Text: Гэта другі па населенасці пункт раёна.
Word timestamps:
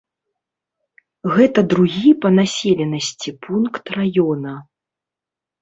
Гэта 1.35 1.59
другі 1.75 2.11
па 2.25 2.29
населенасці 2.39 3.37
пункт 3.47 3.83
раёна. 3.99 4.59